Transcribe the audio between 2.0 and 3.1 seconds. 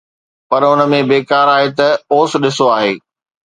اوس ڏسبو آهي